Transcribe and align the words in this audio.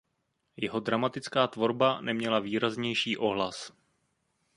Jeho 0.57 0.79
dramatická 0.79 1.47
tvorba 1.47 2.01
neměla 2.01 2.39
výraznější 2.39 3.17
ohlas. 3.17 3.73